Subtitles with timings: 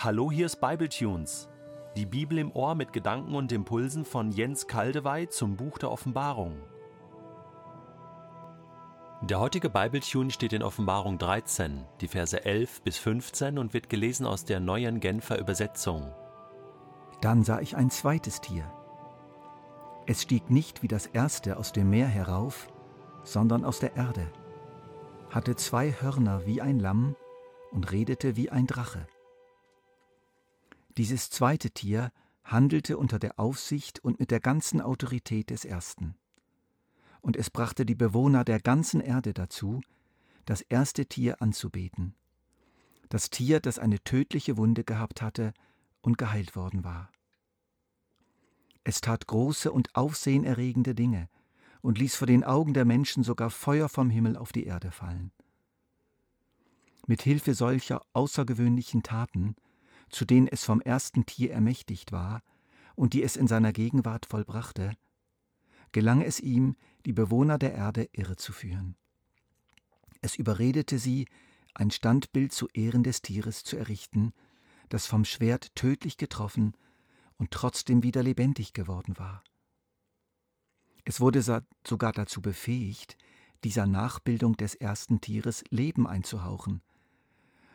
[0.00, 1.48] Hallo, hier ist Bibletunes.
[1.96, 6.56] Die Bibel im Ohr mit Gedanken und Impulsen von Jens Kaldewey zum Buch der Offenbarung.
[9.22, 14.24] Der heutige Bibletune steht in Offenbarung 13, die Verse 11 bis 15 und wird gelesen
[14.24, 16.14] aus der neuen Genfer Übersetzung.
[17.20, 18.72] Dann sah ich ein zweites Tier.
[20.06, 22.68] Es stieg nicht wie das erste aus dem Meer herauf,
[23.24, 24.30] sondern aus der Erde,
[25.30, 27.16] hatte zwei Hörner wie ein Lamm
[27.72, 29.08] und redete wie ein Drache.
[30.98, 32.10] Dieses zweite Tier
[32.42, 36.16] handelte unter der Aufsicht und mit der ganzen Autorität des ersten.
[37.20, 39.80] Und es brachte die Bewohner der ganzen Erde dazu,
[40.44, 42.16] das erste Tier anzubeten,
[43.10, 45.54] das Tier, das eine tödliche Wunde gehabt hatte
[46.00, 47.12] und geheilt worden war.
[48.82, 51.28] Es tat große und aufsehenerregende Dinge
[51.80, 55.30] und ließ vor den Augen der Menschen sogar Feuer vom Himmel auf die Erde fallen.
[57.06, 59.54] Mit Hilfe solcher außergewöhnlichen Taten
[60.10, 62.42] zu denen es vom ersten Tier ermächtigt war
[62.94, 64.92] und die es in seiner Gegenwart vollbrachte,
[65.92, 68.96] gelang es ihm, die Bewohner der Erde irrezuführen.
[70.20, 71.26] Es überredete sie,
[71.74, 74.32] ein Standbild zu Ehren des Tieres zu errichten,
[74.88, 76.74] das vom Schwert tödlich getroffen
[77.36, 79.44] und trotzdem wieder lebendig geworden war.
[81.04, 81.42] Es wurde
[81.86, 83.16] sogar dazu befähigt,
[83.64, 86.82] dieser Nachbildung des ersten Tieres Leben einzuhauchen,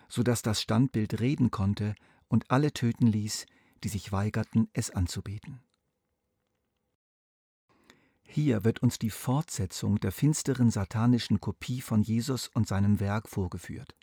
[0.08, 1.96] so dass das Standbild reden konnte
[2.34, 3.46] und alle töten ließ,
[3.84, 5.62] die sich weigerten, es anzubeten.
[8.24, 13.96] Hier wird uns die Fortsetzung der finsteren satanischen Kopie von Jesus und seinem Werk vorgeführt.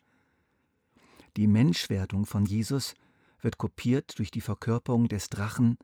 [1.36, 2.94] Die Menschwerdung von Jesus
[3.40, 5.76] wird kopiert durch die Verkörperung des Drachen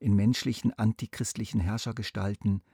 [0.00, 2.64] in menschlichen antichristlichen Herrschergestalten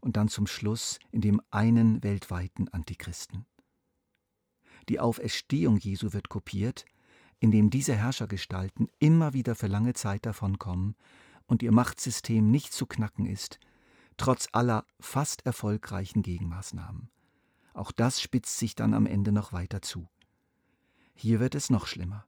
[0.00, 3.46] und dann zum Schluss in dem einen weltweiten Antichristen.
[4.88, 6.84] Die Auferstehung Jesu wird kopiert
[7.42, 10.94] in dem diese Herrschergestalten immer wieder für lange Zeit davonkommen
[11.46, 13.58] und ihr Machtsystem nicht zu knacken ist,
[14.16, 17.10] trotz aller fast erfolgreichen Gegenmaßnahmen.
[17.74, 20.08] Auch das spitzt sich dann am Ende noch weiter zu.
[21.16, 22.26] Hier wird es noch schlimmer.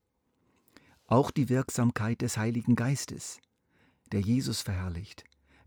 [1.06, 3.38] Auch die Wirksamkeit des Heiligen Geistes,
[4.10, 5.22] der Jesus verherrlicht,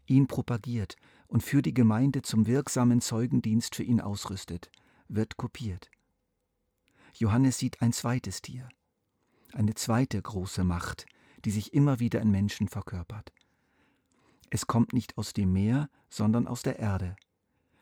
[0.07, 0.97] ihn propagiert
[1.29, 4.69] und für die Gemeinde zum wirksamen Zeugendienst für ihn ausrüstet,
[5.07, 5.89] wird kopiert.
[7.13, 8.67] Johannes sieht ein zweites Tier,
[9.53, 11.05] eine zweite große Macht,
[11.45, 13.31] die sich immer wieder in Menschen verkörpert.
[14.49, 17.15] Es kommt nicht aus dem Meer, sondern aus der Erde.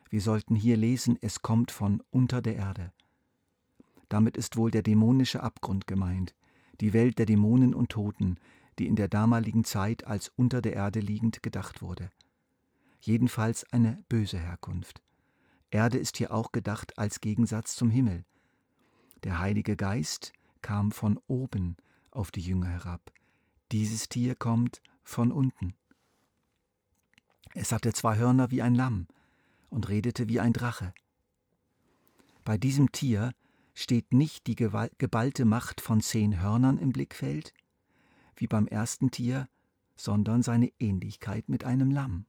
[0.09, 2.93] Wir sollten hier lesen, es kommt von unter der Erde.
[4.09, 6.35] Damit ist wohl der dämonische Abgrund gemeint,
[6.81, 8.39] die Welt der Dämonen und Toten,
[8.77, 12.09] die in der damaligen Zeit als unter der Erde liegend gedacht wurde.
[12.99, 15.01] Jedenfalls eine böse Herkunft.
[15.69, 18.25] Erde ist hier auch gedacht als Gegensatz zum Himmel.
[19.23, 20.33] Der Heilige Geist,
[20.65, 21.77] kam von oben
[22.09, 23.13] auf die Jünger herab.
[23.71, 25.75] Dieses Tier kommt von unten.
[27.53, 29.05] Es hatte zwei Hörner wie ein Lamm
[29.69, 30.91] und redete wie ein Drache.
[32.43, 33.35] Bei diesem Tier
[33.75, 37.53] steht nicht die geballte Macht von zehn Hörnern im Blickfeld,
[38.35, 39.47] wie beim ersten Tier,
[39.95, 42.25] sondern seine Ähnlichkeit mit einem Lamm.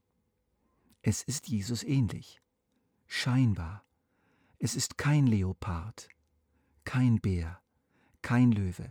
[1.01, 2.43] Es ist Jesus ähnlich.
[3.07, 3.83] Scheinbar.
[4.59, 6.11] Es ist kein Leopard,
[6.85, 7.63] kein Bär,
[8.27, 8.91] kein Löwe.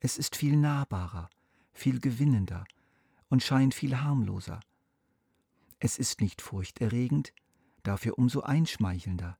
[0.00, 1.28] Es ist viel nahbarer,
[1.74, 2.64] viel gewinnender
[3.28, 4.60] und scheint viel harmloser.
[5.80, 7.34] Es ist nicht furchterregend,
[7.82, 9.36] dafür umso einschmeichelnder.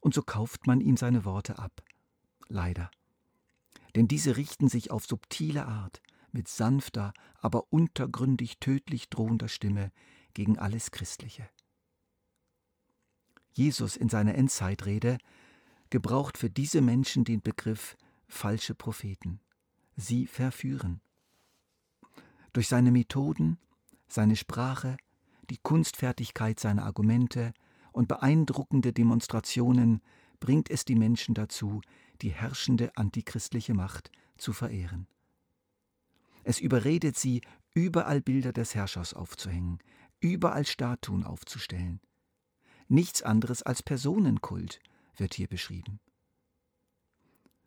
[0.00, 1.82] Und so kauft man ihm seine Worte ab.
[2.48, 2.90] Leider.
[3.94, 9.90] Denn diese richten sich auf subtile Art, mit sanfter, aber untergründig tödlich drohender Stimme
[10.34, 11.48] gegen alles Christliche.
[13.54, 15.16] Jesus in seiner Endzeitrede
[15.94, 17.96] gebraucht für diese Menschen den Begriff
[18.26, 19.38] falsche Propheten.
[19.94, 21.00] Sie verführen.
[22.52, 23.60] Durch seine Methoden,
[24.08, 24.96] seine Sprache,
[25.50, 27.54] die Kunstfertigkeit seiner Argumente
[27.92, 30.00] und beeindruckende Demonstrationen
[30.40, 31.80] bringt es die Menschen dazu,
[32.22, 35.06] die herrschende antichristliche Macht zu verehren.
[36.42, 37.40] Es überredet sie,
[37.72, 39.78] überall Bilder des Herrschers aufzuhängen,
[40.18, 42.00] überall Statuen aufzustellen.
[42.88, 44.80] Nichts anderes als Personenkult,
[45.16, 46.00] wird hier beschrieben.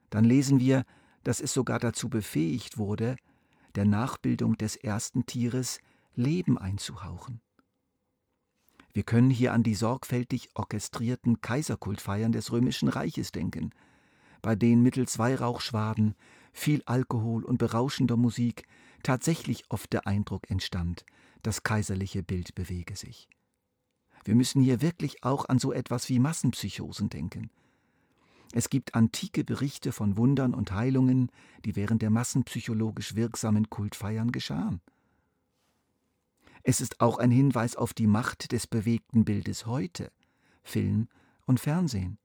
[0.10, 0.86] Dann lesen wir,
[1.24, 3.18] dass es sogar dazu befähigt wurde,
[3.76, 5.80] der Nachbildung des ersten Tieres
[6.16, 7.42] Leben einzuhauchen.
[8.94, 13.70] Wir können hier an die sorgfältig orchestrierten Kaiserkultfeiern des römischen Reiches denken,
[14.42, 16.16] bei denen mittels Weihrauchschwaden,
[16.54, 18.66] viel Alkohol und berauschender Musik
[19.04, 21.06] tatsächlich oft der Eindruck entstand,
[21.44, 23.30] das kaiserliche Bild bewege sich.
[24.28, 27.50] Wir müssen hier wirklich auch an so etwas wie Massenpsychosen denken.
[28.52, 31.32] Es gibt antike Berichte von Wundern und Heilungen,
[31.64, 34.82] die während der massenpsychologisch wirksamen Kultfeiern geschahen.
[36.62, 40.12] Es ist auch ein Hinweis auf die Macht des bewegten Bildes heute,
[40.62, 41.08] Film
[41.46, 42.18] und Fernsehen.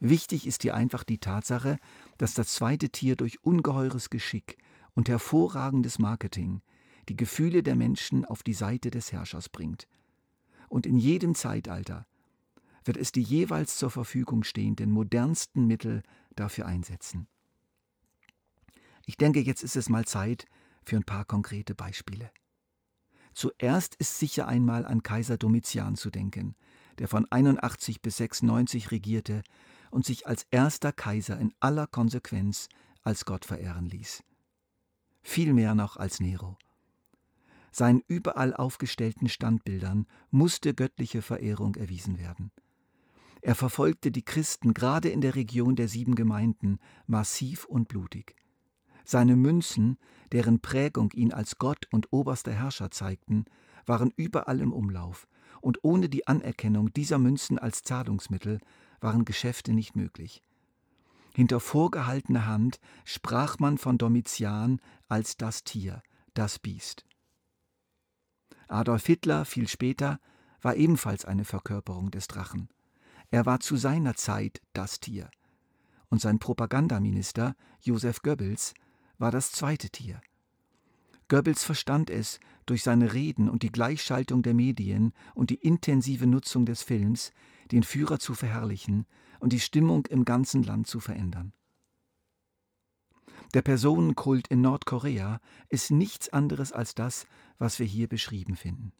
[0.00, 1.78] Wichtig ist hier einfach die Tatsache,
[2.18, 4.58] dass das zweite Tier durch ungeheures Geschick
[4.94, 6.60] und hervorragendes Marketing
[7.08, 9.86] die Gefühle der Menschen auf die Seite des Herrschers bringt.
[10.68, 12.06] Und in jedem Zeitalter
[12.84, 16.02] wird es die jeweils zur Verfügung stehenden modernsten Mittel
[16.34, 17.28] dafür einsetzen.
[19.06, 20.46] Ich denke, jetzt ist es mal Zeit
[20.84, 22.30] für ein paar konkrete Beispiele.
[23.34, 26.56] Zuerst ist sicher einmal an Kaiser Domitian zu denken,
[26.98, 29.42] der von 81 bis 96 regierte
[29.90, 32.68] und sich als erster Kaiser in aller Konsequenz
[33.02, 34.24] als Gott verehren ließ.
[35.22, 36.56] Viel mehr noch als Nero.
[37.78, 42.50] Seinen überall aufgestellten Standbildern musste göttliche Verehrung erwiesen werden.
[43.42, 48.34] Er verfolgte die Christen gerade in der Region der sieben Gemeinden massiv und blutig.
[49.04, 49.98] Seine Münzen,
[50.32, 53.44] deren Prägung ihn als Gott und oberster Herrscher zeigten,
[53.84, 55.28] waren überall im Umlauf,
[55.60, 58.58] und ohne die Anerkennung dieser Münzen als Zahlungsmittel
[59.00, 60.42] waren Geschäfte nicht möglich.
[61.34, 66.02] Hinter vorgehaltener Hand sprach man von Domitian als das Tier,
[66.32, 67.04] das Biest.
[68.68, 70.18] Adolf Hitler, viel später,
[70.60, 72.68] war ebenfalls eine Verkörperung des Drachen.
[73.30, 75.30] Er war zu seiner Zeit das Tier.
[76.08, 78.74] Und sein Propagandaminister, Josef Goebbels,
[79.18, 80.20] war das zweite Tier.
[81.28, 86.66] Goebbels verstand es, durch seine Reden und die Gleichschaltung der Medien und die intensive Nutzung
[86.66, 87.32] des Films,
[87.72, 89.06] den Führer zu verherrlichen
[89.40, 91.52] und die Stimmung im ganzen Land zu verändern.
[93.54, 97.26] Der Personenkult in Nordkorea ist nichts anderes als das,
[97.58, 98.92] was wir hier beschrieben finden.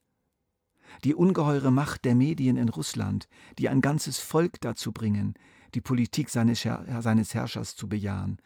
[1.04, 3.28] Die ungeheure Macht der Medien in Russland,
[3.58, 5.34] die ein ganzes Volk dazu bringen,
[5.74, 8.38] die Politik seines, Herrschers zu bejahen,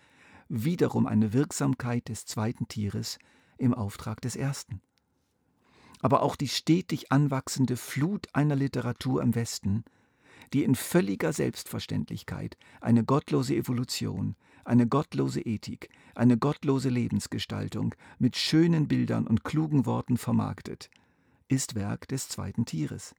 [0.49, 3.19] wiederum eine Wirksamkeit des zweiten Tieres
[3.59, 4.81] im Auftrag des ersten.
[6.01, 9.85] Aber auch die stetig anwachsende Flut einer Literatur im Westen,
[10.53, 18.89] die in völliger Selbstverständlichkeit eine gottlose Evolution, eine gottlose Ethik, eine gottlose Lebensgestaltung mit schönen
[18.89, 20.91] Bildern und klugen Worten vermarktet,
[21.49, 23.15] ist Werk des zweiten Tieres.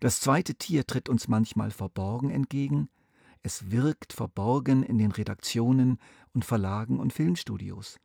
[0.00, 2.88] Das zweite Tier tritt uns manchmal verborgen entgegen,
[3.42, 5.98] es wirkt verborgen in den Redaktionen
[6.32, 7.98] und Verlagen und Filmstudios.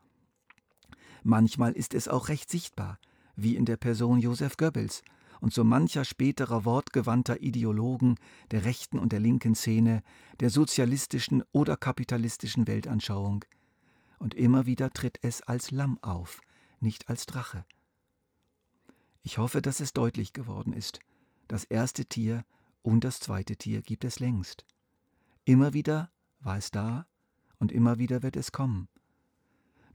[1.23, 2.99] Manchmal ist es auch recht sichtbar,
[3.35, 5.03] wie in der Person Josef Goebbels
[5.41, 8.15] und so mancher späterer wortgewandter Ideologen
[8.51, 10.03] der rechten und der linken Szene,
[10.39, 13.45] der sozialistischen oder kapitalistischen Weltanschauung.
[14.19, 16.41] Und immer wieder tritt es als Lamm auf,
[16.79, 17.65] nicht als Drache.
[19.23, 20.99] Ich hoffe, dass es deutlich geworden ist.
[21.47, 22.45] Das erste Tier
[22.81, 24.65] und das zweite Tier gibt es längst.
[25.45, 27.07] Immer wieder war es da
[27.59, 28.87] und immer wieder wird es kommen.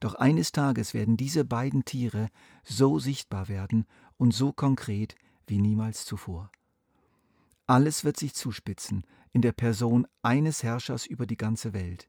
[0.00, 2.28] Doch eines Tages werden diese beiden Tiere
[2.64, 3.86] so sichtbar werden
[4.16, 5.14] und so konkret
[5.46, 6.50] wie niemals zuvor.
[7.66, 12.06] Alles wird sich zuspitzen in der Person eines Herrschers über die ganze Welt,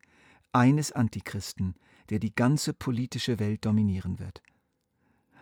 [0.51, 1.75] eines Antichristen,
[2.09, 4.41] der die ganze politische Welt dominieren wird.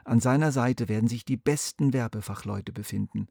[0.04, 3.28] An seiner Seite werden sich die besten Werbefachleute befinden,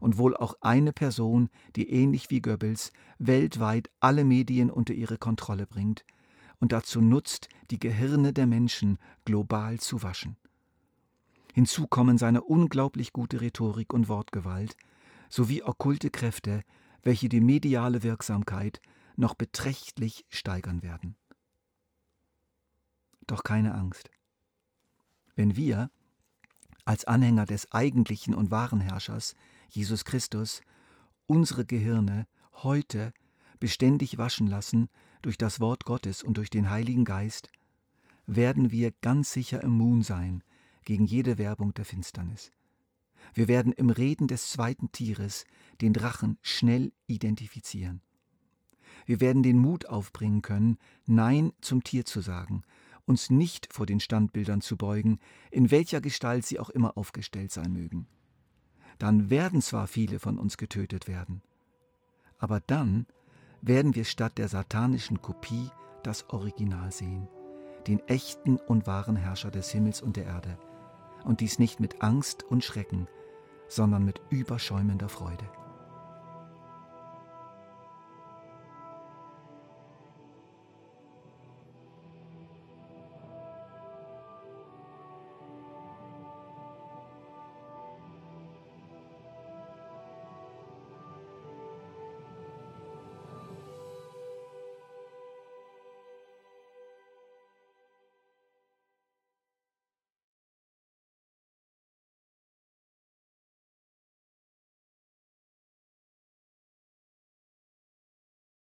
[0.00, 5.66] und wohl auch eine Person, die ähnlich wie Goebbels weltweit alle Medien unter ihre Kontrolle
[5.66, 6.04] bringt
[6.58, 10.36] und dazu nutzt, die Gehirne der Menschen global zu waschen.
[11.54, 14.76] Hinzu kommen seine unglaublich gute Rhetorik und Wortgewalt
[15.28, 16.62] sowie okkulte Kräfte,
[17.02, 18.80] welche die mediale Wirksamkeit
[19.16, 21.16] noch beträchtlich steigern werden.
[23.26, 24.10] Doch keine Angst.
[25.34, 25.90] Wenn wir,
[26.84, 29.34] als Anhänger des eigentlichen und wahren Herrschers,
[29.68, 30.62] Jesus Christus,
[31.26, 33.12] unsere Gehirne heute
[33.60, 34.88] beständig waschen lassen
[35.22, 37.50] durch das Wort Gottes und durch den Heiligen Geist,
[38.26, 40.42] werden wir ganz sicher immun sein
[40.84, 42.52] gegen jede Werbung der Finsternis.
[43.34, 45.44] Wir werden im Reden des zweiten Tieres
[45.80, 48.00] den Drachen schnell identifizieren.
[49.06, 52.62] Wir werden den Mut aufbringen können, Nein zum Tier zu sagen,
[53.06, 55.18] uns nicht vor den Standbildern zu beugen,
[55.50, 58.06] in welcher Gestalt sie auch immer aufgestellt sein mögen
[59.00, 61.42] dann werden zwar viele von uns getötet werden,
[62.38, 63.06] aber dann
[63.62, 65.70] werden wir statt der satanischen Kopie
[66.02, 67.26] das Original sehen,
[67.86, 70.58] den echten und wahren Herrscher des Himmels und der Erde,
[71.24, 73.08] und dies nicht mit Angst und Schrecken,
[73.68, 75.44] sondern mit überschäumender Freude.